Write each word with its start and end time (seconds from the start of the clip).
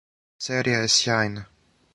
Серија 0.45 0.79
је 0.81 0.89
сјајна! 0.95 1.47